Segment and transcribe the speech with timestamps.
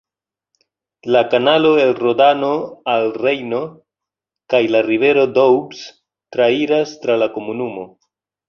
[1.15, 2.49] La kanalo el Rodano
[2.95, 3.61] al Rejno
[4.55, 5.87] kaj la rivero Doubs
[6.37, 7.89] trairas tra la komunumo.